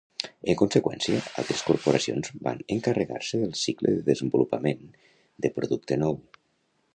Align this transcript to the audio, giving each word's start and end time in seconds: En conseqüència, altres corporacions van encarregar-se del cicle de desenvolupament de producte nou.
En 0.51 0.55
conseqüència, 0.59 1.17
altres 1.41 1.59
corporacions 1.67 2.31
van 2.47 2.63
encarregar-se 2.77 3.43
del 3.43 3.53
cicle 3.65 3.93
de 3.99 4.03
desenvolupament 4.09 4.83
de 5.47 5.53
producte 5.61 6.01
nou. 6.07 6.19